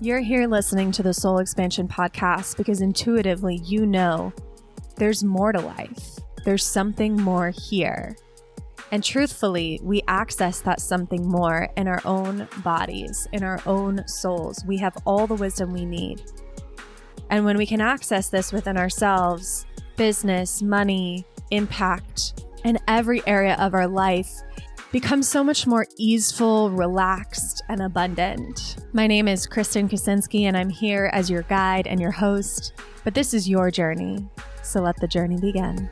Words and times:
You're 0.00 0.20
here 0.20 0.46
listening 0.46 0.92
to 0.92 1.02
the 1.02 1.12
Soul 1.12 1.38
Expansion 1.38 1.88
Podcast 1.88 2.56
because 2.56 2.82
intuitively 2.82 3.56
you 3.64 3.84
know 3.84 4.32
there's 4.94 5.24
more 5.24 5.50
to 5.50 5.58
life. 5.60 6.20
There's 6.44 6.64
something 6.64 7.20
more 7.20 7.50
here. 7.50 8.14
And 8.92 9.02
truthfully, 9.02 9.80
we 9.82 10.02
access 10.06 10.60
that 10.60 10.80
something 10.80 11.26
more 11.26 11.68
in 11.76 11.88
our 11.88 12.00
own 12.04 12.46
bodies, 12.62 13.26
in 13.32 13.42
our 13.42 13.60
own 13.66 14.06
souls. 14.06 14.64
We 14.64 14.76
have 14.76 14.96
all 15.04 15.26
the 15.26 15.34
wisdom 15.34 15.72
we 15.72 15.84
need. 15.84 16.22
And 17.28 17.44
when 17.44 17.58
we 17.58 17.66
can 17.66 17.80
access 17.80 18.28
this 18.28 18.52
within 18.52 18.76
ourselves, 18.76 19.66
business, 19.96 20.62
money, 20.62 21.26
impact, 21.50 22.44
in 22.64 22.78
every 22.86 23.26
area 23.26 23.56
of 23.58 23.74
our 23.74 23.88
life, 23.88 24.32
become 24.90 25.22
so 25.22 25.44
much 25.44 25.66
more 25.66 25.86
easeful, 25.98 26.70
relaxed, 26.70 27.62
and 27.68 27.82
abundant. 27.82 28.76
My 28.94 29.06
name 29.06 29.28
is 29.28 29.46
Kristen 29.46 29.86
Kaczynski, 29.86 30.44
and 30.44 30.56
I'm 30.56 30.70
here 30.70 31.10
as 31.12 31.28
your 31.28 31.42
guide 31.42 31.86
and 31.86 32.00
your 32.00 32.10
host. 32.10 32.72
But 33.04 33.14
this 33.14 33.34
is 33.34 33.48
your 33.48 33.70
journey, 33.70 34.26
so 34.62 34.80
let 34.80 34.96
the 34.96 35.06
journey 35.06 35.38
begin. 35.38 35.90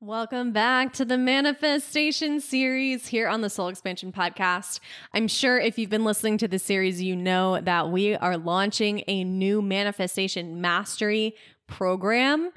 Welcome 0.00 0.52
back 0.52 0.94
to 0.94 1.04
the 1.04 1.18
manifestation 1.18 2.40
series 2.40 3.06
here 3.06 3.28
on 3.28 3.42
the 3.42 3.50
Soul 3.50 3.68
Expansion 3.68 4.10
Podcast. 4.10 4.80
I'm 5.14 5.28
sure 5.28 5.60
if 5.60 5.78
you've 5.78 5.90
been 5.90 6.04
listening 6.04 6.38
to 6.38 6.48
the 6.48 6.58
series, 6.58 7.00
you 7.00 7.14
know 7.14 7.60
that 7.60 7.90
we 7.90 8.16
are 8.16 8.38
launching 8.38 9.04
a 9.06 9.22
new 9.22 9.62
manifestation 9.62 10.60
mastery 10.60 11.36
program 11.68 12.50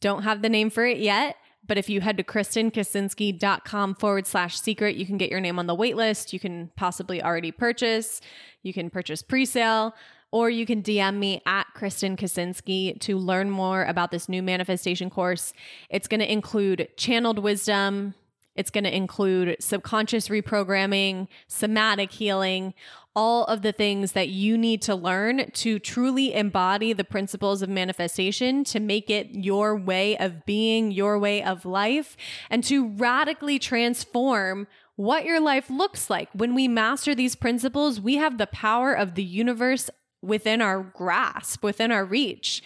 don't 0.00 0.22
have 0.22 0.42
the 0.42 0.48
name 0.48 0.70
for 0.70 0.84
it 0.84 0.98
yet, 0.98 1.36
but 1.66 1.78
if 1.78 1.88
you 1.88 2.00
head 2.00 2.16
to 2.16 2.24
kristenkaczynski.com 2.24 3.94
forward 3.94 4.26
slash 4.26 4.58
secret, 4.58 4.96
you 4.96 5.06
can 5.06 5.18
get 5.18 5.30
your 5.30 5.40
name 5.40 5.58
on 5.58 5.66
the 5.66 5.74
wait 5.74 5.96
list. 5.96 6.32
You 6.32 6.40
can 6.40 6.70
possibly 6.76 7.22
already 7.22 7.52
purchase. 7.52 8.20
You 8.62 8.72
can 8.72 8.90
purchase 8.90 9.22
pre-sale 9.22 9.94
or 10.32 10.48
you 10.48 10.64
can 10.64 10.82
DM 10.82 11.16
me 11.16 11.42
at 11.44 11.66
Kristen 11.74 12.16
to 12.16 13.18
learn 13.18 13.50
more 13.50 13.84
about 13.84 14.10
this 14.10 14.28
new 14.28 14.42
manifestation 14.42 15.10
course. 15.10 15.52
It's 15.88 16.06
going 16.06 16.20
to 16.20 16.32
include 16.32 16.88
channeled 16.96 17.40
wisdom, 17.40 18.14
it's 18.56 18.70
going 18.70 18.84
to 18.84 18.94
include 18.94 19.56
subconscious 19.60 20.28
reprogramming, 20.28 21.28
somatic 21.46 22.10
healing, 22.12 22.74
all 23.16 23.44
of 23.44 23.62
the 23.62 23.72
things 23.72 24.12
that 24.12 24.28
you 24.28 24.56
need 24.56 24.80
to 24.82 24.94
learn 24.94 25.50
to 25.50 25.78
truly 25.78 26.32
embody 26.32 26.92
the 26.92 27.04
principles 27.04 27.60
of 27.60 27.68
manifestation, 27.68 28.62
to 28.64 28.78
make 28.78 29.10
it 29.10 29.30
your 29.30 29.76
way 29.76 30.16
of 30.18 30.44
being, 30.46 30.90
your 30.92 31.18
way 31.18 31.42
of 31.42 31.64
life, 31.64 32.16
and 32.48 32.62
to 32.64 32.88
radically 32.88 33.58
transform 33.58 34.66
what 34.96 35.24
your 35.24 35.40
life 35.40 35.68
looks 35.70 36.08
like. 36.08 36.28
When 36.34 36.54
we 36.54 36.68
master 36.68 37.14
these 37.14 37.34
principles, 37.34 38.00
we 38.00 38.16
have 38.16 38.38
the 38.38 38.46
power 38.46 38.92
of 38.92 39.14
the 39.14 39.24
universe 39.24 39.90
within 40.22 40.60
our 40.60 40.82
grasp, 40.82 41.64
within 41.64 41.90
our 41.90 42.04
reach. 42.04 42.62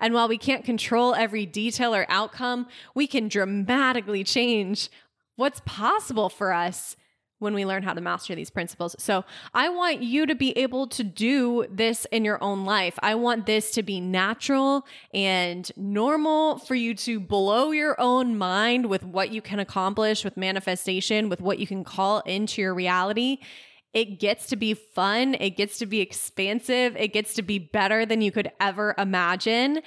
And 0.00 0.12
while 0.12 0.26
we 0.26 0.38
can't 0.38 0.64
control 0.64 1.14
every 1.14 1.46
detail 1.46 1.94
or 1.94 2.06
outcome, 2.08 2.66
we 2.94 3.06
can 3.06 3.28
dramatically 3.28 4.24
change 4.24 4.90
what's 5.36 5.60
possible 5.64 6.28
for 6.28 6.52
us 6.52 6.96
when 7.44 7.54
we 7.54 7.64
learn 7.64 7.84
how 7.84 7.92
to 7.92 8.00
master 8.00 8.34
these 8.34 8.50
principles. 8.50 8.96
So, 8.98 9.24
I 9.54 9.68
want 9.68 10.02
you 10.02 10.26
to 10.26 10.34
be 10.34 10.50
able 10.58 10.88
to 10.88 11.04
do 11.04 11.66
this 11.70 12.06
in 12.10 12.24
your 12.24 12.42
own 12.42 12.64
life. 12.64 12.98
I 13.02 13.14
want 13.14 13.46
this 13.46 13.70
to 13.72 13.84
be 13.84 14.00
natural 14.00 14.84
and 15.12 15.70
normal 15.76 16.58
for 16.58 16.74
you 16.74 16.94
to 16.94 17.20
blow 17.20 17.70
your 17.70 18.00
own 18.00 18.36
mind 18.36 18.86
with 18.86 19.04
what 19.04 19.30
you 19.30 19.40
can 19.40 19.60
accomplish 19.60 20.24
with 20.24 20.36
manifestation, 20.36 21.28
with 21.28 21.40
what 21.40 21.60
you 21.60 21.66
can 21.66 21.84
call 21.84 22.20
into 22.20 22.60
your 22.60 22.74
reality. 22.74 23.38
It 23.92 24.18
gets 24.18 24.48
to 24.48 24.56
be 24.56 24.74
fun, 24.74 25.34
it 25.38 25.50
gets 25.50 25.78
to 25.78 25.86
be 25.86 26.00
expansive, 26.00 26.96
it 26.96 27.12
gets 27.12 27.34
to 27.34 27.42
be 27.42 27.60
better 27.60 28.04
than 28.04 28.20
you 28.20 28.32
could 28.32 28.50
ever 28.58 28.92
imagine 28.98 29.82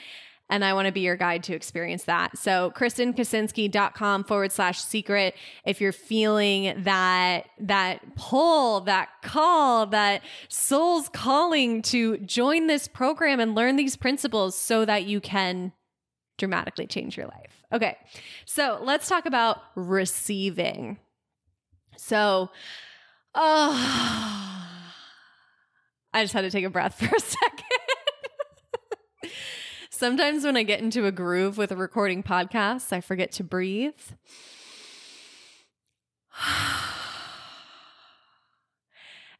and 0.50 0.64
I 0.64 0.74
want 0.74 0.86
to 0.86 0.92
be 0.92 1.02
your 1.02 1.18
guide 1.18 1.44
to 1.44 1.54
experience 1.54 2.04
that. 2.06 2.38
So 2.38 2.72
KristenKaczynski.com 2.76 4.24
forward 4.24 4.52
slash 4.52 4.82
secret. 4.82 5.36
If 5.66 5.82
you're 5.82 5.92
feeling 5.92 6.84
that, 6.84 7.48
that 7.60 8.16
pull, 8.16 8.82
that 8.82 9.10
call, 9.24 9.88
that 9.88 10.22
soul's 10.48 11.10
calling 11.10 11.82
to 11.84 12.18
join 12.20 12.68
this 12.68 12.88
program 12.88 13.40
and 13.40 13.56
learn 13.56 13.76
these 13.76 13.98
principles 13.98 14.56
so 14.56 14.86
that 14.86 15.06
you 15.06 15.20
can 15.20 15.74
dramatically 16.38 16.88
change 16.88 17.18
your 17.18 17.28
life. 17.28 17.64
Okay. 17.74 17.98
So 18.46 18.80
let's 18.82 19.10
talk 19.10 19.26
about 19.26 19.58
receiving. 19.76 20.98
So, 21.98 22.50
oh, 23.36 23.74
I 26.14 26.24
just 26.24 26.34
had 26.34 26.42
to 26.42 26.50
take 26.50 26.64
a 26.64 26.70
breath 26.70 26.96
for 27.00 27.14
a 27.14 27.20
second. 27.20 27.64
Sometimes 29.98 30.44
when 30.44 30.56
I 30.56 30.62
get 30.62 30.80
into 30.80 31.08
a 31.08 31.12
groove 31.12 31.58
with 31.58 31.72
a 31.72 31.76
recording 31.76 32.22
podcast, 32.22 32.94
I 32.94 33.02
forget 33.02 33.32
to 33.32 33.44
breathe. 33.44 34.00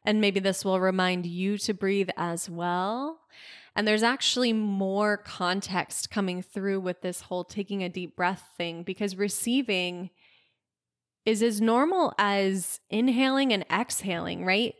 and 0.04 0.20
maybe 0.20 0.40
this 0.40 0.64
will 0.64 0.80
remind 0.80 1.26
you 1.26 1.58
to 1.58 1.72
breathe 1.72 2.08
as 2.16 2.50
well. 2.50 3.20
And 3.76 3.86
there's 3.86 4.02
actually 4.02 4.52
more 4.52 5.18
context 5.18 6.10
coming 6.10 6.42
through 6.42 6.80
with 6.80 7.02
this 7.02 7.20
whole 7.20 7.44
taking 7.44 7.84
a 7.84 7.88
deep 7.88 8.16
breath 8.16 8.42
thing 8.56 8.82
because 8.82 9.14
receiving 9.14 10.10
is 11.24 11.40
as 11.40 11.60
normal 11.60 12.14
as 12.18 12.80
inhaling 12.90 13.52
and 13.52 13.64
exhaling, 13.70 14.44
right? 14.44 14.74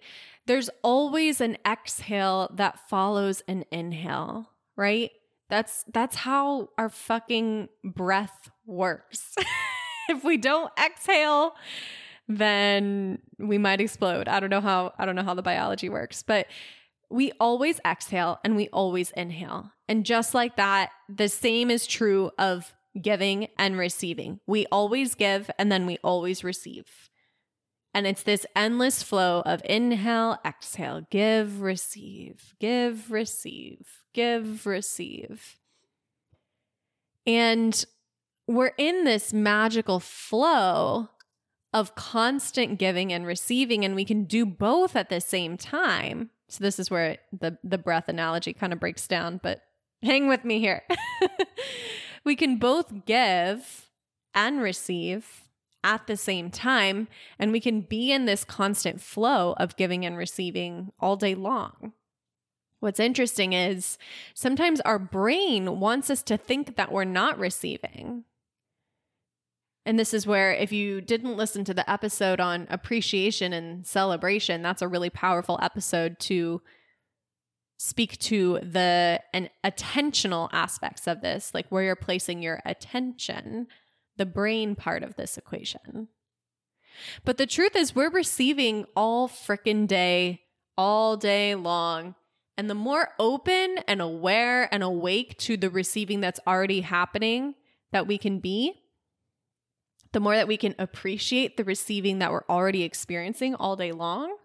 There's 0.44 0.70
always 0.82 1.40
an 1.40 1.56
exhale 1.64 2.50
that 2.54 2.88
follows 2.88 3.44
an 3.46 3.64
inhale, 3.70 4.50
right? 4.74 5.12
That's 5.50 5.84
that's 5.92 6.16
how 6.16 6.70
our 6.76 6.88
fucking 6.88 7.68
breath 7.84 8.50
works. 8.66 9.34
if 10.08 10.24
we 10.24 10.36
don't 10.36 10.70
exhale, 10.78 11.54
then 12.28 13.18
we 13.38 13.58
might 13.58 13.80
explode. 13.80 14.28
I 14.28 14.40
don't 14.40 14.50
know 14.50 14.60
how 14.60 14.92
I 14.98 15.06
don't 15.06 15.16
know 15.16 15.22
how 15.22 15.34
the 15.34 15.42
biology 15.42 15.88
works, 15.88 16.22
but 16.22 16.46
we 17.10 17.32
always 17.40 17.80
exhale 17.86 18.38
and 18.44 18.56
we 18.56 18.68
always 18.68 19.10
inhale. 19.12 19.72
And 19.88 20.04
just 20.04 20.34
like 20.34 20.56
that, 20.56 20.90
the 21.08 21.28
same 21.28 21.70
is 21.70 21.86
true 21.86 22.30
of 22.38 22.74
giving 23.00 23.48
and 23.58 23.78
receiving. 23.78 24.40
We 24.46 24.66
always 24.66 25.14
give 25.14 25.50
and 25.58 25.72
then 25.72 25.86
we 25.86 25.98
always 26.04 26.44
receive. 26.44 26.86
And 27.94 28.06
it's 28.06 28.22
this 28.22 28.46
endless 28.54 29.02
flow 29.02 29.42
of 29.44 29.62
inhale, 29.64 30.38
exhale, 30.44 31.06
give, 31.10 31.60
receive, 31.60 32.54
give, 32.60 33.10
receive, 33.10 34.02
give, 34.12 34.66
receive. 34.66 35.56
And 37.26 37.84
we're 38.46 38.72
in 38.78 39.04
this 39.04 39.32
magical 39.32 40.00
flow 40.00 41.08
of 41.72 41.94
constant 41.94 42.78
giving 42.78 43.12
and 43.12 43.26
receiving, 43.26 43.84
and 43.84 43.94
we 43.94 44.04
can 44.04 44.24
do 44.24 44.46
both 44.46 44.96
at 44.96 45.10
the 45.10 45.20
same 45.20 45.56
time. 45.56 46.30
So 46.48 46.64
this 46.64 46.78
is 46.78 46.90
where 46.90 47.18
the 47.32 47.58
the 47.62 47.78
breath 47.78 48.08
analogy 48.08 48.54
kind 48.54 48.72
of 48.72 48.80
breaks 48.80 49.06
down, 49.06 49.40
but 49.42 49.62
hang 50.02 50.28
with 50.28 50.44
me 50.44 50.60
here. 50.60 50.82
we 52.24 52.36
can 52.36 52.56
both 52.56 53.04
give 53.04 53.90
and 54.34 54.60
receive 54.60 55.47
at 55.88 56.06
the 56.06 56.18
same 56.18 56.50
time, 56.50 57.08
and 57.38 57.50
we 57.50 57.60
can 57.60 57.80
be 57.80 58.12
in 58.12 58.26
this 58.26 58.44
constant 58.44 59.00
flow 59.00 59.54
of 59.56 59.74
giving 59.76 60.04
and 60.04 60.18
receiving 60.18 60.92
all 61.00 61.16
day 61.16 61.34
long. 61.34 61.94
What's 62.80 63.00
interesting 63.00 63.54
is 63.54 63.96
sometimes 64.34 64.82
our 64.82 64.98
brain 64.98 65.80
wants 65.80 66.10
us 66.10 66.22
to 66.24 66.36
think 66.36 66.76
that 66.76 66.92
we're 66.92 67.04
not 67.04 67.38
receiving. 67.38 68.24
And 69.86 69.98
this 69.98 70.12
is 70.12 70.26
where, 70.26 70.52
if 70.52 70.72
you 70.72 71.00
didn't 71.00 71.38
listen 71.38 71.64
to 71.64 71.72
the 71.72 71.90
episode 71.90 72.38
on 72.38 72.66
appreciation 72.68 73.54
and 73.54 73.86
celebration, 73.86 74.60
that's 74.60 74.82
a 74.82 74.88
really 74.88 75.08
powerful 75.08 75.58
episode 75.62 76.18
to 76.20 76.60
speak 77.78 78.18
to 78.18 78.58
the 78.62 79.22
and 79.32 79.48
attentional 79.64 80.50
aspects 80.52 81.06
of 81.06 81.22
this, 81.22 81.54
like 81.54 81.66
where 81.70 81.84
you're 81.84 81.96
placing 81.96 82.42
your 82.42 82.60
attention, 82.66 83.68
the 84.18 84.26
brain 84.26 84.74
part 84.74 85.02
of 85.02 85.16
this 85.16 85.38
equation. 85.38 86.08
But 87.24 87.38
the 87.38 87.46
truth 87.46 87.76
is, 87.76 87.94
we're 87.94 88.10
receiving 88.10 88.84
all 88.94 89.28
frickin' 89.28 89.86
day, 89.86 90.42
all 90.76 91.16
day 91.16 91.54
long. 91.54 92.14
And 92.56 92.68
the 92.68 92.74
more 92.74 93.10
open 93.20 93.78
and 93.86 94.02
aware 94.02 94.68
and 94.74 94.82
awake 94.82 95.38
to 95.38 95.56
the 95.56 95.70
receiving 95.70 96.20
that's 96.20 96.40
already 96.46 96.80
happening 96.80 97.54
that 97.92 98.08
we 98.08 98.18
can 98.18 98.40
be, 98.40 98.82
the 100.12 100.20
more 100.20 100.34
that 100.34 100.48
we 100.48 100.56
can 100.56 100.74
appreciate 100.78 101.56
the 101.56 101.64
receiving 101.64 102.18
that 102.18 102.32
we're 102.32 102.44
already 102.48 102.82
experiencing 102.82 103.54
all 103.54 103.76
day 103.76 103.92
long, 103.92 104.36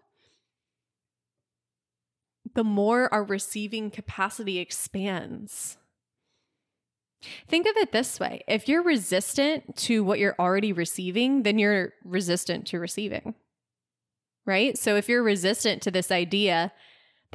the 2.54 2.62
more 2.62 3.12
our 3.12 3.24
receiving 3.24 3.90
capacity 3.90 4.58
expands. 4.58 5.76
Think 7.48 7.66
of 7.66 7.76
it 7.76 7.92
this 7.92 8.18
way 8.20 8.42
if 8.48 8.68
you're 8.68 8.82
resistant 8.82 9.76
to 9.76 10.04
what 10.04 10.18
you're 10.18 10.36
already 10.38 10.72
receiving, 10.72 11.42
then 11.42 11.58
you're 11.58 11.92
resistant 12.04 12.66
to 12.68 12.78
receiving. 12.78 13.34
Right? 14.46 14.76
So 14.76 14.96
if 14.96 15.08
you're 15.08 15.22
resistant 15.22 15.82
to 15.82 15.90
this 15.90 16.10
idea 16.10 16.72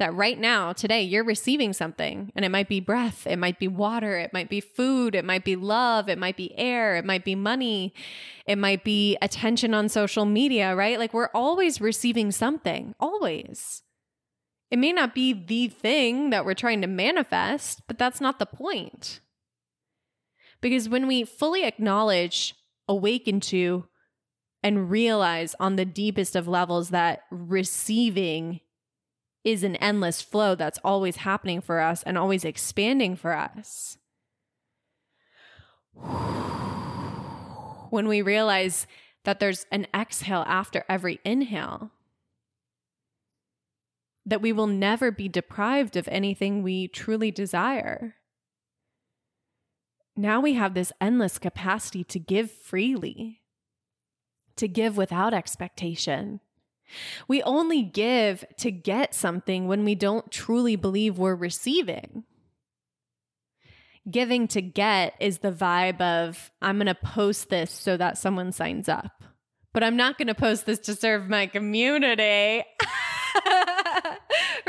that 0.00 0.14
right 0.14 0.38
now, 0.38 0.72
today, 0.72 1.02
you're 1.02 1.22
receiving 1.22 1.72
something, 1.72 2.32
and 2.34 2.44
it 2.44 2.48
might 2.48 2.68
be 2.68 2.80
breath, 2.80 3.26
it 3.26 3.38
might 3.38 3.58
be 3.58 3.68
water, 3.68 4.16
it 4.16 4.32
might 4.32 4.48
be 4.48 4.60
food, 4.60 5.14
it 5.14 5.26
might 5.26 5.44
be 5.44 5.54
love, 5.54 6.08
it 6.08 6.18
might 6.18 6.36
be 6.36 6.56
air, 6.58 6.96
it 6.96 7.04
might 7.04 7.24
be 7.24 7.34
money, 7.34 7.92
it 8.46 8.56
might 8.56 8.82
be 8.82 9.18
attention 9.20 9.74
on 9.74 9.88
social 9.88 10.24
media, 10.24 10.74
right? 10.74 10.98
Like 10.98 11.12
we're 11.12 11.30
always 11.34 11.80
receiving 11.80 12.32
something, 12.32 12.94
always. 12.98 13.82
It 14.70 14.78
may 14.78 14.92
not 14.92 15.14
be 15.14 15.32
the 15.32 15.68
thing 15.68 16.30
that 16.30 16.44
we're 16.44 16.54
trying 16.54 16.80
to 16.80 16.86
manifest, 16.86 17.82
but 17.86 17.98
that's 17.98 18.20
not 18.20 18.38
the 18.38 18.46
point. 18.46 19.20
Because 20.60 20.88
when 20.88 21.06
we 21.06 21.24
fully 21.24 21.64
acknowledge, 21.64 22.54
awaken 22.86 23.40
to, 23.40 23.86
and 24.62 24.90
realize 24.90 25.54
on 25.58 25.76
the 25.76 25.84
deepest 25.84 26.36
of 26.36 26.46
levels 26.46 26.90
that 26.90 27.22
receiving 27.30 28.60
is 29.42 29.62
an 29.62 29.76
endless 29.76 30.20
flow 30.20 30.54
that's 30.54 30.78
always 30.84 31.16
happening 31.16 31.60
for 31.62 31.80
us 31.80 32.02
and 32.02 32.18
always 32.18 32.44
expanding 32.44 33.16
for 33.16 33.34
us. 33.34 33.96
When 37.90 38.06
we 38.06 38.20
realize 38.20 38.86
that 39.24 39.40
there's 39.40 39.66
an 39.72 39.86
exhale 39.94 40.44
after 40.46 40.84
every 40.88 41.20
inhale, 41.24 41.90
that 44.26 44.42
we 44.42 44.52
will 44.52 44.66
never 44.66 45.10
be 45.10 45.28
deprived 45.28 45.96
of 45.96 46.06
anything 46.08 46.62
we 46.62 46.86
truly 46.86 47.30
desire 47.30 48.16
now 50.16 50.40
we 50.40 50.54
have 50.54 50.74
this 50.74 50.92
endless 51.00 51.38
capacity 51.38 52.04
to 52.04 52.18
give 52.18 52.50
freely, 52.50 53.40
to 54.56 54.68
give 54.68 54.96
without 54.96 55.32
expectation. 55.32 56.40
We 57.28 57.42
only 57.42 57.82
give 57.82 58.44
to 58.58 58.70
get 58.70 59.14
something 59.14 59.68
when 59.68 59.84
we 59.84 59.94
don't 59.94 60.30
truly 60.30 60.76
believe 60.76 61.18
we're 61.18 61.34
receiving. 61.34 62.24
Giving 64.10 64.48
to 64.48 64.62
get 64.62 65.14
is 65.20 65.38
the 65.38 65.52
vibe 65.52 66.00
of, 66.00 66.50
I'm 66.60 66.76
going 66.76 66.86
to 66.86 66.94
post 66.94 67.48
this 67.48 67.70
so 67.70 67.96
that 67.96 68.18
someone 68.18 68.50
signs 68.52 68.88
up, 68.88 69.22
but 69.72 69.84
I'm 69.84 69.96
not 69.96 70.18
going 70.18 70.28
to 70.28 70.34
post 70.34 70.66
this 70.66 70.80
to 70.80 70.94
serve 70.94 71.28
my 71.28 71.46
community. 71.46 72.64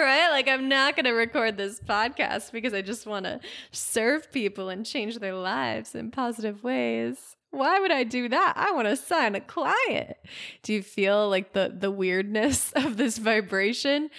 right? 0.02 0.30
Like, 0.30 0.48
I'm 0.48 0.68
not 0.68 0.96
going 0.96 1.06
to 1.06 1.12
record 1.12 1.58
this 1.58 1.80
podcast 1.80 2.52
because 2.52 2.74
I 2.74 2.82
just 2.82 3.06
want 3.06 3.26
to 3.26 3.40
serve 3.72 4.32
people 4.32 4.70
and 4.70 4.86
change 4.86 5.20
their 5.20 5.36
lives 5.36 5.96
in 5.96 6.12
positive 6.12 6.64
ways. 6.64 7.36
Why 7.52 7.80
would 7.80 7.92
I 7.92 8.04
do 8.04 8.30
that? 8.30 8.54
I 8.56 8.72
want 8.72 8.88
to 8.88 8.96
sign 8.96 9.36
a 9.36 9.42
client. 9.42 10.16
Do 10.64 10.74
you 10.74 10.82
feel 10.82 11.30
like 11.30 11.54
the 11.54 11.74
the 11.78 11.92
weirdness 11.92 12.72
of 12.76 12.98
this 12.98 13.18
vibration? 13.18 14.10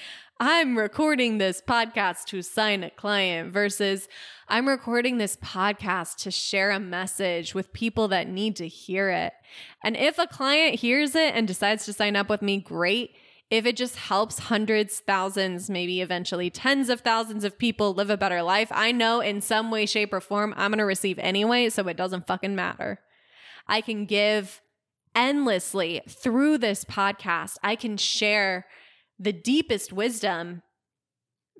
I'm 0.44 0.76
recording 0.76 1.38
this 1.38 1.62
podcast 1.62 2.24
to 2.26 2.42
sign 2.42 2.82
a 2.82 2.90
client 2.90 3.52
versus 3.52 4.08
I'm 4.48 4.68
recording 4.68 5.18
this 5.18 5.36
podcast 5.36 6.16
to 6.24 6.30
share 6.32 6.72
a 6.72 6.80
message 6.80 7.54
with 7.54 7.72
people 7.72 8.08
that 8.08 8.28
need 8.28 8.56
to 8.56 8.66
hear 8.66 9.08
it. 9.08 9.32
And 9.84 9.96
if 9.96 10.18
a 10.18 10.26
client 10.26 10.80
hears 10.80 11.14
it 11.14 11.34
and 11.34 11.46
decides 11.46 11.84
to 11.84 11.92
sign 11.92 12.16
up 12.16 12.28
with 12.28 12.42
me, 12.42 12.58
great 12.58 13.14
if 13.52 13.66
it 13.66 13.76
just 13.76 13.96
helps 13.96 14.38
hundreds, 14.38 15.00
thousands, 15.00 15.68
maybe 15.68 16.00
eventually 16.00 16.48
tens 16.48 16.88
of 16.88 17.02
thousands 17.02 17.44
of 17.44 17.58
people 17.58 17.92
live 17.92 18.08
a 18.08 18.16
better 18.16 18.42
life, 18.42 18.68
I 18.70 18.92
know 18.92 19.20
in 19.20 19.42
some 19.42 19.70
way, 19.70 19.84
shape, 19.84 20.14
or 20.14 20.22
form 20.22 20.54
I'm 20.56 20.70
going 20.70 20.78
to 20.78 20.86
receive 20.86 21.18
anyway, 21.18 21.68
so 21.68 21.86
it 21.86 21.98
doesn't 21.98 22.26
fucking 22.26 22.56
matter. 22.56 23.00
I 23.68 23.82
can 23.82 24.06
give 24.06 24.62
endlessly 25.14 26.00
through 26.08 26.58
this 26.58 26.86
podcast. 26.86 27.58
I 27.62 27.76
can 27.76 27.98
share 27.98 28.64
the 29.18 29.34
deepest 29.34 29.92
wisdom 29.92 30.62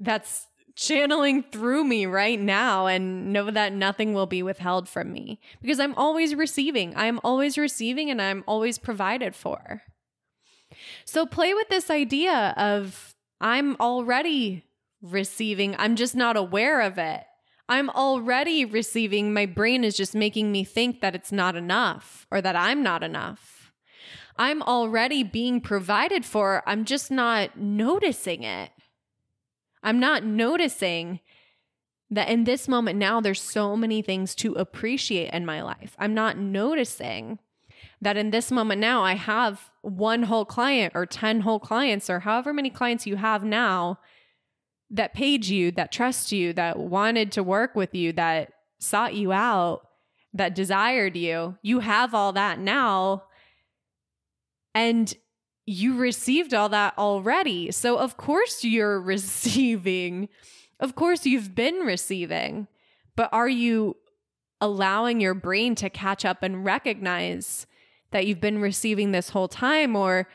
that's 0.00 0.46
channeling 0.74 1.42
through 1.42 1.84
me 1.84 2.06
right 2.06 2.40
now 2.40 2.86
and 2.86 3.34
know 3.34 3.50
that 3.50 3.74
nothing 3.74 4.14
will 4.14 4.24
be 4.24 4.42
withheld 4.42 4.88
from 4.88 5.12
me 5.12 5.38
because 5.60 5.78
I'm 5.78 5.94
always 5.96 6.34
receiving. 6.34 6.96
I'm 6.96 7.20
always 7.22 7.58
receiving 7.58 8.10
and 8.10 8.22
I'm 8.22 8.44
always 8.46 8.78
provided 8.78 9.36
for. 9.36 9.82
So 11.04 11.26
play 11.26 11.54
with 11.54 11.68
this 11.68 11.90
idea 11.90 12.54
of 12.56 13.14
I'm 13.40 13.76
already 13.80 14.64
receiving, 15.00 15.74
I'm 15.78 15.96
just 15.96 16.14
not 16.14 16.36
aware 16.36 16.80
of 16.80 16.98
it. 16.98 17.24
I'm 17.68 17.90
already 17.90 18.64
receiving, 18.64 19.32
my 19.32 19.46
brain 19.46 19.84
is 19.84 19.96
just 19.96 20.14
making 20.14 20.52
me 20.52 20.64
think 20.64 21.00
that 21.00 21.14
it's 21.14 21.32
not 21.32 21.56
enough 21.56 22.26
or 22.30 22.40
that 22.40 22.56
I'm 22.56 22.82
not 22.82 23.02
enough. 23.02 23.72
I'm 24.36 24.62
already 24.62 25.22
being 25.22 25.60
provided 25.60 26.24
for, 26.24 26.62
I'm 26.66 26.84
just 26.84 27.10
not 27.10 27.58
noticing 27.58 28.42
it. 28.42 28.70
I'm 29.82 29.98
not 29.98 30.24
noticing 30.24 31.20
that 32.10 32.28
in 32.28 32.44
this 32.44 32.68
moment 32.68 32.98
now, 32.98 33.20
there's 33.20 33.40
so 33.40 33.76
many 33.76 34.02
things 34.02 34.34
to 34.36 34.52
appreciate 34.54 35.32
in 35.32 35.46
my 35.46 35.62
life. 35.62 35.96
I'm 35.98 36.14
not 36.14 36.36
noticing 36.36 37.38
that 38.02 38.16
in 38.16 38.30
this 38.30 38.50
moment 38.50 38.80
now 38.80 39.04
I 39.04 39.14
have 39.14 39.70
one 39.80 40.24
whole 40.24 40.44
client 40.44 40.92
or 40.94 41.06
10 41.06 41.40
whole 41.40 41.60
clients 41.60 42.10
or 42.10 42.20
however 42.20 42.52
many 42.52 42.68
clients 42.68 43.06
you 43.06 43.16
have 43.16 43.44
now 43.44 44.00
that 44.90 45.14
paid 45.14 45.46
you, 45.46 45.70
that 45.70 45.92
trust 45.92 46.32
you, 46.32 46.52
that 46.52 46.78
wanted 46.78 47.30
to 47.32 47.44
work 47.44 47.76
with 47.76 47.94
you, 47.94 48.12
that 48.12 48.52
sought 48.80 49.14
you 49.14 49.32
out, 49.32 49.86
that 50.34 50.54
desired 50.54 51.16
you. 51.16 51.56
You 51.62 51.78
have 51.78 52.12
all 52.12 52.32
that 52.32 52.58
now. 52.58 53.22
And 54.74 55.14
you 55.64 55.96
received 55.96 56.52
all 56.52 56.68
that 56.70 56.98
already. 56.98 57.70
So, 57.70 57.96
of 57.98 58.16
course, 58.16 58.64
you're 58.64 59.00
receiving. 59.14 60.28
Of 60.80 60.96
course, 60.96 61.24
you've 61.24 61.54
been 61.54 61.76
receiving. 61.76 62.66
But 63.14 63.28
are 63.32 63.48
you 63.48 63.96
allowing 64.60 65.20
your 65.20 65.34
brain 65.34 65.76
to 65.76 65.88
catch 65.88 66.24
up 66.24 66.42
and 66.42 66.64
recognize 66.64 67.66
that 68.12 68.26
you've 68.26 68.40
been 68.40 68.60
receiving 68.60 69.12
this 69.12 69.30
whole 69.30 69.48
time? 69.48 69.96
Or 69.96 70.28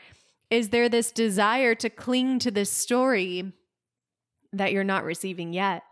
is 0.50 0.68
there 0.68 0.88
this 0.88 1.10
desire 1.10 1.74
to 1.76 1.90
cling 1.90 2.38
to 2.40 2.50
this 2.50 2.70
story 2.70 3.52
that 4.52 4.72
you're 4.72 4.84
not 4.84 5.04
receiving 5.04 5.52
yet? 5.52 5.82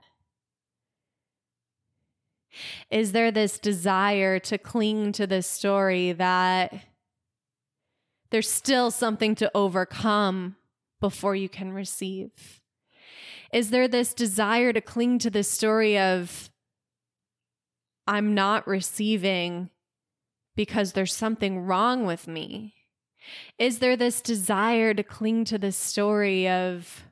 Is 2.91 3.12
there 3.12 3.31
this 3.31 3.59
desire 3.59 4.38
to 4.41 4.59
cling 4.59 5.12
to 5.12 5.27
this 5.27 5.47
story 5.47 6.12
that 6.12 6.73
there's 8.31 8.50
still 8.50 8.90
something 8.90 9.35
to 9.37 9.50
overcome 9.55 10.57
before 11.00 11.37
you 11.37 11.49
can 11.49 11.73
receive? 11.73 12.62
Is 13.52 13.71
there 13.71 13.88
this 13.88 14.14
desire 14.14 14.73
to 14.73 14.81
cling 14.81 15.19
to 15.21 15.31
this 15.31 15.50
story 15.50 15.99
of, 15.99 16.50
I'm 18.07 18.35
not 18.35 18.66
receiving 18.66 19.71
because 20.56 20.92
there's 20.92 21.14
something 21.14 21.60
wrong 21.60 22.04
with 22.06 22.26
me? 22.26 22.75
Is 23.58 23.78
there 23.78 23.96
this 23.96 24.20
desire 24.20 24.94
to 24.94 25.02
cling 25.02 25.44
to 25.46 25.58
this 25.58 25.76
story 25.76 26.48
of 26.48 27.04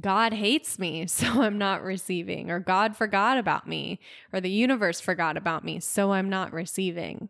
God 0.00 0.32
hates 0.32 0.78
me, 0.78 1.06
so 1.06 1.42
I'm 1.42 1.58
not 1.58 1.82
receiving, 1.82 2.50
or 2.50 2.58
God 2.58 2.96
forgot 2.96 3.38
about 3.38 3.68
me, 3.68 4.00
or 4.32 4.40
the 4.40 4.50
universe 4.50 5.00
forgot 5.00 5.36
about 5.36 5.64
me, 5.64 5.78
so 5.78 6.12
I'm 6.12 6.28
not 6.28 6.52
receiving? 6.52 7.28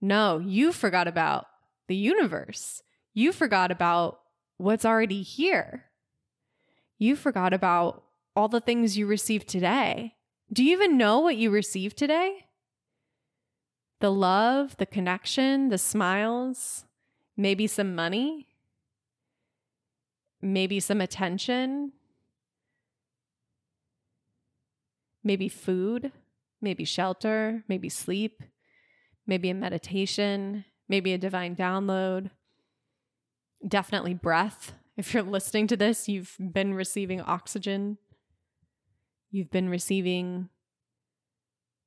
No, 0.00 0.38
you 0.38 0.72
forgot 0.72 1.08
about 1.08 1.46
the 1.88 1.96
universe. 1.96 2.82
You 3.14 3.32
forgot 3.32 3.70
about 3.70 4.20
what's 4.58 4.84
already 4.84 5.22
here. 5.22 5.86
You 6.98 7.16
forgot 7.16 7.52
about 7.52 8.04
all 8.34 8.48
the 8.48 8.60
things 8.60 8.98
you 8.98 9.06
received 9.06 9.48
today. 9.48 10.14
Do 10.52 10.62
you 10.62 10.72
even 10.72 10.98
know 10.98 11.20
what 11.20 11.36
you 11.36 11.50
received 11.50 11.96
today? 11.96 12.45
The 14.00 14.10
love, 14.10 14.76
the 14.76 14.86
connection, 14.86 15.68
the 15.68 15.78
smiles, 15.78 16.84
maybe 17.36 17.66
some 17.66 17.94
money, 17.94 18.48
maybe 20.42 20.80
some 20.80 21.00
attention, 21.00 21.92
maybe 25.24 25.48
food, 25.48 26.12
maybe 26.60 26.84
shelter, 26.84 27.64
maybe 27.68 27.88
sleep, 27.88 28.42
maybe 29.26 29.50
a 29.50 29.54
meditation, 29.54 30.64
maybe 30.88 31.12
a 31.12 31.18
divine 31.18 31.56
download, 31.56 32.30
definitely 33.66 34.14
breath. 34.14 34.72
If 34.96 35.12
you're 35.12 35.22
listening 35.22 35.66
to 35.68 35.76
this, 35.76 36.08
you've 36.08 36.36
been 36.38 36.74
receiving 36.74 37.20
oxygen. 37.20 37.98
You've 39.30 39.50
been 39.50 39.68
receiving 39.68 40.48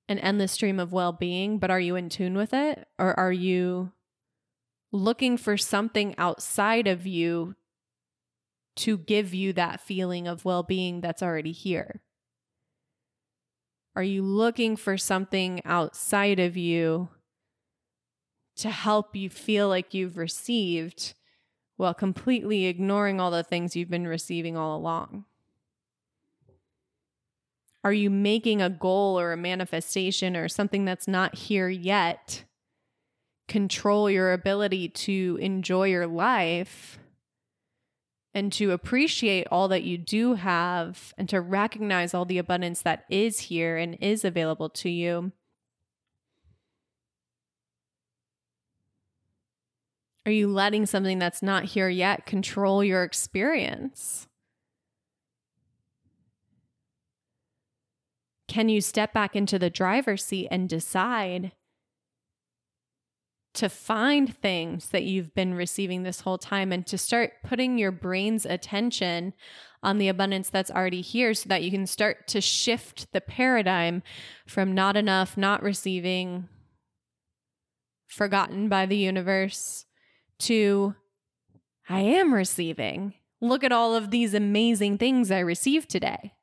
an 0.09 0.19
endless 0.19 0.51
stream 0.51 0.79
of 0.79 0.91
well 0.91 1.13
being, 1.13 1.59
but 1.59 1.69
are 1.69 1.79
you 1.79 1.95
in 1.95 2.09
tune 2.09 2.35
with 2.35 2.53
it? 2.53 2.87
Or 2.97 3.17
are 3.17 3.31
you 3.31 3.91
looking 4.91 5.37
for 5.37 5.55
something 5.55 6.15
outside 6.17 6.87
of 6.87 7.05
you 7.05 7.55
to 8.75 8.97
give 8.97 9.33
you 9.35 9.53
that 9.53 9.79
feeling 9.79 10.27
of 10.27 10.43
well 10.43 10.63
being 10.63 10.99
that's 10.99 11.21
already 11.21 11.51
here? 11.51 12.01
Are 13.95 14.03
you 14.03 14.23
looking 14.23 14.75
for 14.75 14.97
something 14.97 15.61
outside 15.63 16.39
of 16.39 16.57
you 16.57 17.09
to 18.55 18.69
help 18.69 19.15
you 19.15 19.29
feel 19.29 19.67
like 19.67 19.93
you've 19.93 20.17
received 20.17 21.13
while 21.77 21.93
completely 21.93 22.65
ignoring 22.65 23.19
all 23.19 23.31
the 23.31 23.43
things 23.43 23.75
you've 23.75 23.89
been 23.89 24.07
receiving 24.07 24.57
all 24.57 24.75
along? 24.75 25.25
Are 27.83 27.93
you 27.93 28.09
making 28.09 28.61
a 28.61 28.69
goal 28.69 29.19
or 29.19 29.31
a 29.31 29.37
manifestation 29.37 30.35
or 30.35 30.49
something 30.49 30.85
that's 30.85 31.07
not 31.07 31.35
here 31.35 31.69
yet 31.69 32.43
control 33.47 34.09
your 34.09 34.31
ability 34.31 34.89
to 34.89 35.37
enjoy 35.41 35.87
your 35.87 36.07
life 36.07 36.99
and 38.33 38.53
to 38.53 38.71
appreciate 38.71 39.47
all 39.51 39.67
that 39.67 39.83
you 39.83 39.97
do 39.97 40.35
have 40.35 41.13
and 41.17 41.27
to 41.29 41.41
recognize 41.41 42.13
all 42.13 42.25
the 42.25 42.37
abundance 42.37 42.81
that 42.83 43.05
is 43.09 43.39
here 43.39 43.75
and 43.75 43.97
is 43.99 44.23
available 44.23 44.69
to 44.69 44.89
you? 44.89 45.31
Are 50.25 50.31
you 50.31 50.47
letting 50.47 50.85
something 50.85 51.17
that's 51.17 51.41
not 51.41 51.65
here 51.65 51.89
yet 51.89 52.27
control 52.27 52.83
your 52.83 53.03
experience? 53.03 54.28
Can 58.49 58.67
you 58.67 58.81
step 58.81 59.13
back 59.13 59.35
into 59.35 59.59
the 59.59 59.69
driver's 59.69 60.25
seat 60.25 60.47
and 60.49 60.67
decide 60.67 61.51
to 63.53 63.69
find 63.69 64.35
things 64.35 64.89
that 64.89 65.03
you've 65.03 65.33
been 65.35 65.53
receiving 65.53 66.01
this 66.01 66.21
whole 66.21 66.39
time 66.39 66.71
and 66.71 66.85
to 66.87 66.97
start 66.97 67.33
putting 67.43 67.77
your 67.77 67.91
brain's 67.91 68.45
attention 68.45 69.33
on 69.83 69.99
the 69.99 70.07
abundance 70.07 70.49
that's 70.49 70.71
already 70.71 71.01
here 71.01 71.33
so 71.35 71.47
that 71.47 71.61
you 71.61 71.69
can 71.69 71.85
start 71.85 72.27
to 72.27 72.41
shift 72.41 73.11
the 73.13 73.21
paradigm 73.21 74.01
from 74.47 74.73
not 74.73 74.97
enough, 74.97 75.37
not 75.37 75.61
receiving, 75.61 76.49
forgotten 78.07 78.67
by 78.67 78.87
the 78.87 78.97
universe 78.97 79.85
to 80.39 80.95
I 81.87 82.01
am 82.01 82.33
receiving. 82.33 83.13
Look 83.41 83.63
at 83.63 83.71
all 83.71 83.95
of 83.95 84.09
these 84.09 84.33
amazing 84.33 84.97
things 84.97 85.29
I 85.29 85.39
received 85.39 85.89
today. 85.89 86.33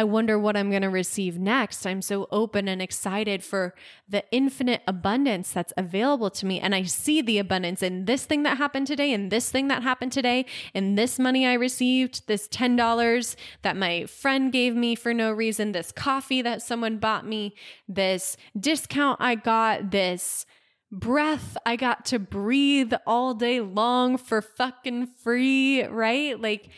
I 0.00 0.04
wonder 0.04 0.38
what 0.38 0.56
I'm 0.56 0.70
going 0.70 0.80
to 0.80 0.88
receive 0.88 1.38
next. 1.38 1.86
I'm 1.86 2.00
so 2.00 2.26
open 2.30 2.68
and 2.68 2.80
excited 2.80 3.44
for 3.44 3.74
the 4.08 4.24
infinite 4.32 4.80
abundance 4.86 5.52
that's 5.52 5.74
available 5.76 6.30
to 6.30 6.46
me. 6.46 6.58
And 6.58 6.74
I 6.74 6.84
see 6.84 7.20
the 7.20 7.36
abundance 7.36 7.82
in 7.82 8.06
this 8.06 8.24
thing 8.24 8.42
that 8.44 8.56
happened 8.56 8.86
today, 8.86 9.12
in 9.12 9.28
this 9.28 9.50
thing 9.50 9.68
that 9.68 9.82
happened 9.82 10.12
today, 10.12 10.46
in 10.72 10.94
this 10.94 11.18
money 11.18 11.44
I 11.44 11.52
received, 11.52 12.26
this 12.28 12.48
$10 12.48 13.36
that 13.60 13.76
my 13.76 14.06
friend 14.06 14.50
gave 14.50 14.74
me 14.74 14.94
for 14.94 15.12
no 15.12 15.32
reason, 15.32 15.72
this 15.72 15.92
coffee 15.92 16.40
that 16.40 16.62
someone 16.62 16.96
bought 16.96 17.26
me, 17.26 17.54
this 17.86 18.38
discount 18.58 19.18
I 19.20 19.34
got, 19.34 19.90
this 19.90 20.46
breath 20.90 21.58
I 21.66 21.76
got 21.76 22.06
to 22.06 22.18
breathe 22.18 22.94
all 23.06 23.34
day 23.34 23.60
long 23.60 24.16
for 24.16 24.40
fucking 24.40 25.08
free, 25.22 25.84
right? 25.84 26.40
Like, 26.40 26.70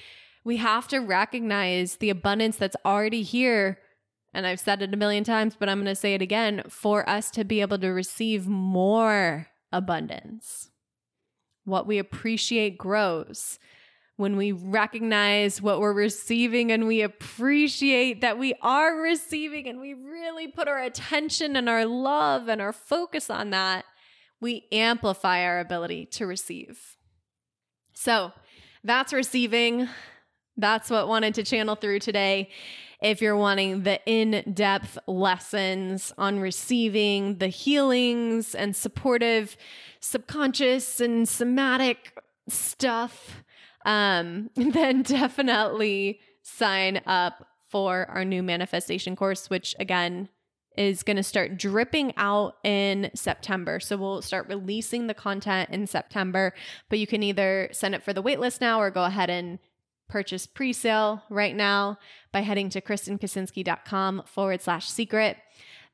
we 0.45 0.57
have 0.59 0.89
to 0.89 0.99
recognize 0.99 1.97
the 1.97 2.11
abundance 2.11 2.57
that's 2.57 2.77
already 2.85 3.23
here. 3.23 3.79
And 4.35 4.47
I've 4.47 4.61
said 4.61 4.83
it 4.83 4.95
a 4.95 4.97
million 4.97 5.25
times, 5.25 5.57
but 5.59 5.69
I'm 5.69 5.79
going 5.79 5.87
to 5.87 5.95
say 5.95 6.15
it 6.15 6.23
again 6.23 6.63
for 6.69 7.09
us 7.09 7.31
to 7.33 7.45
be 7.45 7.61
able 7.61 7.79
to 7.79 7.89
receive 7.89 8.49
more 8.49 9.49
abundance. 9.71 10.71
What 11.65 11.87
we 11.87 11.99
appreciate 11.99 12.79
grows. 12.79 13.59
When 14.17 14.37
we 14.37 14.53
recognize 14.53 15.63
what 15.63 15.81
we're 15.81 15.93
receiving 15.93 16.71
and 16.71 16.87
we 16.87 17.03
appreciate 17.03 18.21
that 18.21 18.39
we 18.39 18.55
are 18.63 18.97
receiving 18.97 19.69
and 19.69 19.81
we 19.81 19.95
really 19.95 20.49
put 20.49 20.69
our 20.69 20.83
attention 20.83 21.57
and 21.57 21.69
our 21.69 21.87
love 21.87 22.49
and 22.49 22.61
our 22.61 22.73
focus 22.73 23.31
on 23.31 23.51
that, 23.51 23.85
we 24.41 24.67
amplify 24.71 25.45
our 25.45 25.61
ability 25.61 26.07
to 26.07 26.27
receive. 26.27 26.97
So 27.95 28.33
that's 28.85 29.13
receiving. 29.13 29.89
That's 30.57 30.91
what 30.91 31.09
wanted 31.09 31.35
to 31.37 31.43
channel 31.43 31.77
through 31.77 32.01
today. 32.01 32.51
If 33.01 33.21
you're 33.21 33.37
wanting 33.37 33.83
the 33.83 34.01
in 34.07 34.53
depth 34.55 34.99
lessons 35.07 36.13
on 36.19 36.39
receiving 36.39 37.39
the 37.39 37.49
healings 37.49 38.55
and 38.55 38.77
supportive 38.77 39.57
subconscious 40.01 41.01
and 41.01 41.29
somatic 41.29 42.17
stuff, 42.49 43.43
um, 43.85 44.51
then 44.57 45.03
definitely 45.03 46.21
sign 46.43 47.01
up 47.07 47.47
for 47.69 48.07
our 48.11 48.25
new 48.25 48.43
manifestation 48.43 49.17
course, 49.17 49.49
which 49.49 49.75
again 49.81 50.29
is 50.77 51.03
going 51.03 51.17
to 51.17 51.23
start 51.23 51.59
dripping 51.59 52.13
out 52.17 52.57
in 52.65 53.11
September. 53.15 53.81
So 53.81 53.97
we'll 53.97 54.23
start 54.23 54.49
releasing 54.49 55.07
the 55.07 55.15
content 55.15 55.71
in 55.71 55.87
September, 55.87 56.55
but 56.89 56.99
you 56.99 57.07
can 57.07 57.23
either 57.23 57.69
sign 57.73 57.95
up 57.95 58.03
for 58.03 58.13
the 58.13 58.23
waitlist 58.23 58.61
now 58.61 58.81
or 58.81 58.91
go 58.91 59.05
ahead 59.05 59.29
and 59.29 59.59
purchase 60.13 60.47
pre-sale 60.47 61.23
right 61.31 61.57
now 61.57 61.99
by 62.33 62.43
heading 62.43 62.69
to 62.69 62.83
kristenkaczynski.com 62.83 64.23
forward 64.27 64.61
slash 64.61 64.89
secret. 64.89 65.39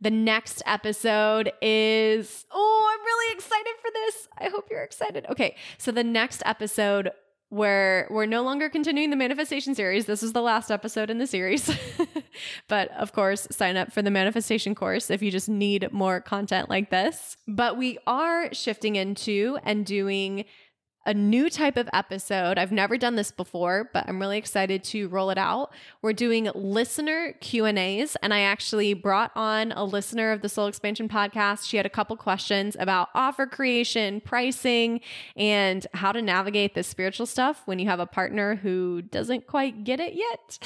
The 0.01 0.11
next 0.11 0.61
episode 0.67 1.53
is, 1.63 2.45
oh, 2.51 2.91
I'm 2.93 3.05
really 3.05 3.35
excited 3.37 3.75
for 3.81 3.91
this. 3.93 4.29
I 4.37 4.49
hope 4.49 4.67
you're 4.71 4.83
excited. 4.83 5.25
Okay. 5.31 5.55
So 5.79 5.93
the 5.93 6.03
next 6.03 6.43
episode 6.45 7.13
where 7.51 8.07
we're 8.11 8.27
no 8.27 8.43
longer 8.43 8.69
continuing 8.69 9.09
the 9.11 9.17
manifestation 9.17 9.75
series. 9.75 10.05
This 10.05 10.23
is 10.23 10.35
the 10.35 10.43
last 10.43 10.71
episode 10.71 11.09
in 11.09 11.19
the 11.19 11.27
series. 11.27 11.71
but 12.69 12.91
of 12.91 13.13
course, 13.13 13.47
sign 13.51 13.77
up 13.77 13.91
for 13.91 14.03
the 14.03 14.11
manifestation 14.11 14.75
course 14.75 15.11
if 15.11 15.23
you 15.23 15.31
just 15.31 15.49
need 15.49 15.91
more 15.91 16.21
content 16.21 16.69
like 16.69 16.91
this. 16.91 17.37
But 17.47 17.79
we 17.79 17.99
are 18.07 18.53
shifting 18.53 18.97
into 18.97 19.59
and 19.65 19.87
doing 19.87 20.45
a 21.09 21.15
new 21.15 21.49
type 21.49 21.79
of 21.79 21.89
episode. 21.95 22.59
I've 22.59 22.71
never 22.71 22.99
done 22.99 23.17
this 23.17 23.31
before, 23.31 23.89
but 23.95 24.07
I'm 24.07 24.21
really 24.21 24.37
excited 24.37 24.85
to 24.85 25.09
roll 25.09 25.31
it 25.31 25.39
out. 25.39 25.73
We're 26.03 26.13
doing 26.13 26.51
listener 26.55 27.33
Q&As 27.41 28.15
and 28.17 28.35
I 28.35 28.41
actually 28.41 28.93
brought 28.93 29.33
on 29.35 29.73
a 29.73 29.85
listener 29.85 30.33
of 30.33 30.43
the 30.43 30.51
Soul 30.51 30.67
Expansion 30.67 31.09
podcast. 31.09 31.67
She 31.67 31.79
had 31.79 31.87
a 31.87 31.91
couple 31.91 32.15
questions 32.19 32.77
about 32.79 33.09
offer 33.15 33.47
creation, 33.47 34.21
pricing, 34.21 35.01
and 35.35 35.87
how 35.95 36.13
to 36.13 36.21
navigate 36.21 36.75
the 36.75 36.83
spiritual 36.83 37.25
stuff 37.25 37.63
when 37.65 37.79
you 37.79 37.87
have 37.87 38.01
a 38.01 38.07
partner 38.07 38.57
who 38.57 39.01
doesn't 39.01 39.47
quite 39.47 39.85
get 39.85 40.01
it 40.01 40.13
yet. 40.13 40.59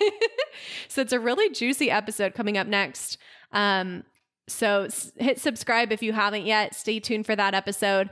so 0.88 1.02
it's 1.02 1.12
a 1.12 1.20
really 1.20 1.50
juicy 1.50 1.90
episode 1.90 2.32
coming 2.32 2.56
up 2.56 2.66
next. 2.66 3.18
Um, 3.52 4.04
so 4.48 4.88
hit 5.16 5.38
subscribe 5.38 5.92
if 5.92 6.02
you 6.02 6.14
haven't 6.14 6.46
yet. 6.46 6.74
Stay 6.74 7.00
tuned 7.00 7.26
for 7.26 7.36
that 7.36 7.52
episode. 7.52 8.08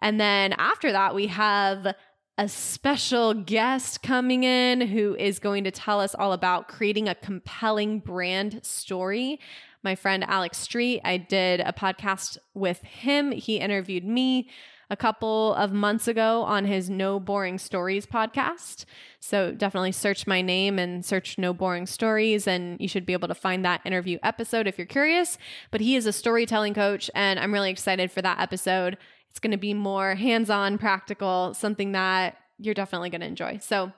And 0.00 0.20
then 0.20 0.52
after 0.54 0.92
that, 0.92 1.14
we 1.14 1.28
have 1.28 1.94
a 2.38 2.48
special 2.48 3.32
guest 3.32 4.02
coming 4.02 4.44
in 4.44 4.82
who 4.82 5.16
is 5.16 5.38
going 5.38 5.64
to 5.64 5.70
tell 5.70 6.00
us 6.00 6.14
all 6.14 6.32
about 6.32 6.68
creating 6.68 7.08
a 7.08 7.14
compelling 7.14 7.98
brand 7.98 8.60
story. 8.62 9.40
My 9.82 9.94
friend 9.94 10.22
Alex 10.24 10.58
Street, 10.58 11.00
I 11.04 11.16
did 11.16 11.60
a 11.60 11.72
podcast 11.72 12.36
with 12.52 12.82
him. 12.82 13.32
He 13.32 13.56
interviewed 13.58 14.04
me 14.04 14.50
a 14.90 14.96
couple 14.96 15.54
of 15.54 15.72
months 15.72 16.06
ago 16.06 16.42
on 16.42 16.64
his 16.64 16.88
No 16.88 17.18
Boring 17.18 17.58
Stories 17.58 18.06
podcast. 18.06 18.84
So 19.18 19.52
definitely 19.52 19.92
search 19.92 20.26
my 20.26 20.42
name 20.42 20.78
and 20.78 21.04
search 21.04 21.38
No 21.38 21.52
Boring 21.52 21.86
Stories, 21.86 22.46
and 22.46 22.80
you 22.80 22.86
should 22.86 23.06
be 23.06 23.12
able 23.12 23.28
to 23.28 23.34
find 23.34 23.64
that 23.64 23.80
interview 23.84 24.18
episode 24.22 24.66
if 24.66 24.78
you're 24.78 24.86
curious. 24.86 25.38
But 25.70 25.80
he 25.80 25.96
is 25.96 26.06
a 26.06 26.12
storytelling 26.12 26.74
coach, 26.74 27.10
and 27.14 27.40
I'm 27.40 27.52
really 27.52 27.70
excited 27.70 28.12
for 28.12 28.22
that 28.22 28.40
episode. 28.40 28.98
It's 29.36 29.40
going 29.42 29.50
to 29.50 29.58
be 29.58 29.74
more 29.74 30.14
hands 30.14 30.48
on, 30.48 30.78
practical, 30.78 31.52
something 31.52 31.92
that 31.92 32.38
you're 32.56 32.72
definitely 32.72 33.10
going 33.10 33.20
to 33.20 33.26
enjoy. 33.26 33.58
So 33.60 33.92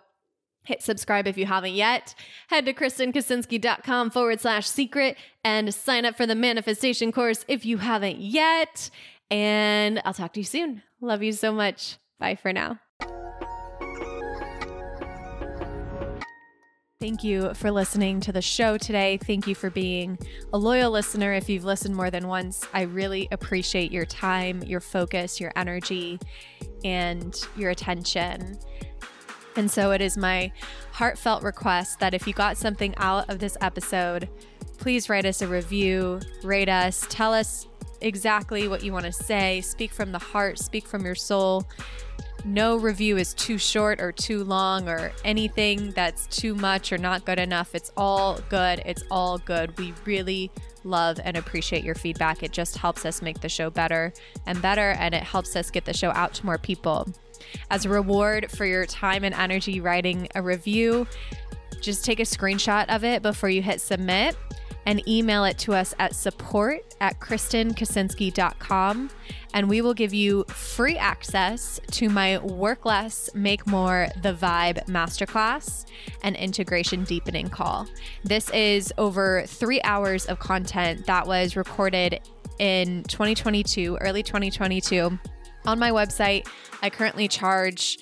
hit 0.65 0.83
subscribe 0.83 1.29
if 1.29 1.39
you 1.39 1.47
haven't 1.47 1.75
yet. 1.75 2.17
Head 2.49 2.67
to 2.67 2.73
kristenkaczynski.com 2.73 4.11
forward 4.11 4.41
slash 4.41 4.67
secret 4.67 5.17
and 5.45 5.73
sign 5.73 6.05
up 6.05 6.17
for 6.17 6.27
the 6.27 6.35
manifestation 6.35 7.13
course 7.13 7.45
if 7.47 7.65
you 7.65 7.79
haven't 7.79 8.19
yet. 8.19 8.91
And 9.31 10.03
I'll 10.05 10.13
talk 10.13 10.33
to 10.33 10.41
you 10.41 10.45
soon. 10.45 10.83
Love 11.01 11.23
you 11.23 11.31
so 11.31 11.53
much. 11.53 11.99
Bye 12.19 12.35
for 12.35 12.53
now. 12.53 12.81
Thank 17.01 17.23
you 17.23 17.55
for 17.55 17.71
listening 17.71 18.19
to 18.23 18.33
the 18.33 18.43
show 18.43 18.77
today. 18.77 19.19
Thank 19.19 19.47
you 19.47 19.55
for 19.55 19.71
being 19.71 20.19
a 20.53 20.59
loyal 20.59 20.91
listener. 20.91 21.33
If 21.33 21.49
you've 21.49 21.63
listened 21.63 21.95
more 21.95 22.11
than 22.11 22.27
once, 22.27 22.67
I 22.75 22.83
really 22.83 23.29
appreciate 23.31 23.93
your 23.93 24.05
time, 24.05 24.65
your 24.65 24.81
focus, 24.81 25.39
your 25.39 25.53
energy, 25.55 26.19
and 26.83 27.41
your 27.57 27.71
attention. 27.71 28.59
And 29.55 29.71
so 29.71 29.93
it 29.93 30.01
is 30.01 30.17
my 30.17 30.51
heartfelt 30.91 31.45
request 31.45 32.01
that 32.01 32.15
if 32.15 32.27
you 32.27 32.33
got 32.33 32.57
something 32.57 32.97
out 32.97 33.31
of 33.31 33.39
this 33.39 33.57
episode, 33.61 34.29
please 34.79 35.09
write 35.09 35.25
us 35.25 35.41
a 35.41 35.47
review, 35.47 36.19
rate 36.43 36.69
us, 36.69 37.07
tell 37.09 37.33
us 37.33 37.69
exactly 38.01 38.67
what 38.67 38.83
you 38.83 38.93
want 38.93 39.07
to 39.07 39.13
say, 39.13 39.61
speak 39.61 39.93
from 39.93 40.11
the 40.11 40.19
heart, 40.19 40.59
speak 40.59 40.85
from 40.85 41.05
your 41.05 41.15
soul 41.15 41.65
no 42.45 42.77
review 42.77 43.17
is 43.17 43.35
too 43.35 43.59
short 43.59 44.01
or 44.01 44.13
too 44.13 44.45
long 44.45 44.89
or 44.89 45.13
anything 45.25 45.91
that's 45.93 46.27
too 46.27 46.55
much 46.55 46.93
or 46.93 46.99
not 46.99 47.25
good 47.25 47.39
enough. 47.39 47.75
It's 47.75 47.93
all 47.97 48.39
good. 48.49 48.81
It's 48.87 49.03
all 49.11 49.39
good. 49.39 49.77
We 49.79 49.93
really 50.05 50.51
love 50.85 51.21
and 51.23 51.37
appreciate 51.37 51.85
your 51.85 51.95
feedback. 51.95 52.43
It 52.43 52.53
just 52.53 52.77
helps 52.77 53.05
us 53.05 53.21
make 53.23 53.41
the 53.41 53.49
show 53.49 53.71
better 53.71 54.13
and 54.47 54.61
better, 54.63 54.93
and 54.93 55.15
it 55.15 55.23
helps 55.23 55.57
us 55.57 55.71
get 55.71 55.85
the 55.85 55.93
show 55.93 56.11
out 56.11 56.35
to 56.35 56.47
more 56.47 56.59
people. 56.59 57.09
As 57.71 57.85
a 57.85 57.89
reward 57.89 58.51
for 58.51 58.65
your 58.65 58.87
time 58.87 59.25
and 59.25 59.35
energy 59.35 59.81
writing 59.81 60.29
a 60.35 60.43
review, 60.43 61.07
just 61.81 62.05
take 62.05 62.21
a 62.21 62.25
screenshot 62.25 62.87
of 62.89 63.05
it 63.05 63.23
before 63.23 63.49
you 63.49 63.63
hit 63.63 63.81
submit 63.81 64.37
and 64.89 65.07
email 65.07 65.45
it 65.45 65.59
to 65.59 65.75
us 65.75 65.95
at 65.99 66.17
support 66.17 66.95
at 67.03 67.21
kristenkaczynski.com. 67.21 69.11
And 69.53 69.69
we 69.69 69.83
will 69.83 69.93
give 69.93 70.15
you 70.15 70.45
free 70.45 70.97
access 70.97 71.79
to 71.91 72.09
my 72.09 72.39
Work 72.39 72.87
Less, 72.87 73.29
Make 73.35 73.67
More, 73.67 74.09
The 74.23 74.33
Vibe 74.33 74.87
Masterclass 74.87 75.85
and 76.23 76.35
Integration 76.37 77.05
Deepening 77.05 77.51
Call. 77.51 77.87
This 78.25 78.49
is 78.51 78.91
over 78.97 79.45
three 79.47 79.83
hours 79.83 80.25
of 80.25 80.39
content 80.39 81.05
that 81.05 81.27
was 81.27 81.55
recorded 81.55 82.21
in 82.59 83.03
2022, 83.05 83.99
early 84.01 84.23
2022. 84.23 85.19
On 85.67 85.79
my 85.79 85.91
website, 85.91 86.49
I 86.81 86.89
currently 86.89 87.29
charge 87.29 87.99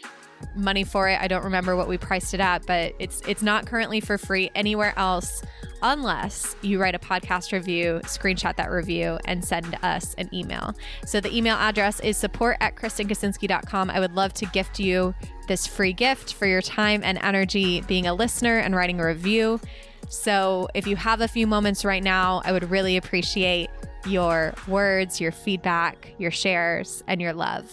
money 0.54 0.84
for 0.84 1.08
it. 1.08 1.20
I 1.20 1.28
don't 1.28 1.44
remember 1.44 1.76
what 1.76 1.88
we 1.88 1.98
priced 1.98 2.34
it 2.34 2.40
at, 2.40 2.66
but 2.66 2.94
it's 2.98 3.22
it's 3.26 3.42
not 3.42 3.66
currently 3.66 4.00
for 4.00 4.18
free 4.18 4.50
anywhere 4.54 4.94
else 4.96 5.42
unless 5.82 6.56
you 6.62 6.80
write 6.80 6.94
a 6.94 6.98
podcast 6.98 7.52
review, 7.52 8.00
screenshot 8.04 8.56
that 8.56 8.70
review, 8.70 9.18
and 9.26 9.44
send 9.44 9.76
us 9.82 10.14
an 10.14 10.28
email. 10.32 10.74
So 11.04 11.20
the 11.20 11.34
email 11.36 11.56
address 11.56 12.00
is 12.00 12.16
support 12.16 12.56
at 12.60 12.76
kristenkaczynski.com. 12.76 13.90
I 13.90 14.00
would 14.00 14.14
love 14.14 14.32
to 14.34 14.46
gift 14.46 14.80
you 14.80 15.14
this 15.48 15.66
free 15.66 15.92
gift 15.92 16.34
for 16.34 16.46
your 16.46 16.62
time 16.62 17.02
and 17.04 17.18
energy 17.18 17.82
being 17.82 18.06
a 18.06 18.14
listener 18.14 18.58
and 18.58 18.74
writing 18.74 19.00
a 19.00 19.06
review. 19.06 19.60
So 20.08 20.68
if 20.74 20.86
you 20.86 20.96
have 20.96 21.20
a 21.20 21.28
few 21.28 21.46
moments 21.46 21.84
right 21.84 22.02
now, 22.02 22.42
I 22.44 22.52
would 22.52 22.70
really 22.70 22.96
appreciate 22.96 23.70
your 24.06 24.54
words, 24.68 25.20
your 25.20 25.32
feedback, 25.32 26.14
your 26.18 26.30
shares, 26.30 27.02
and 27.06 27.20
your 27.20 27.32
love. 27.32 27.70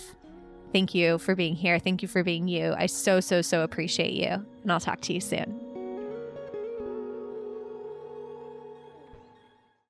Thank 0.73 0.95
you 0.95 1.19
for 1.19 1.35
being 1.35 1.55
here. 1.55 1.79
Thank 1.79 2.01
you 2.01 2.07
for 2.07 2.23
being 2.23 2.47
you. 2.47 2.73
I 2.75 2.87
so, 2.87 3.19
so, 3.19 3.41
so 3.41 3.61
appreciate 3.61 4.13
you. 4.13 4.43
And 4.63 4.71
I'll 4.71 4.79
talk 4.79 5.01
to 5.01 5.13
you 5.13 5.21
soon. 5.21 5.62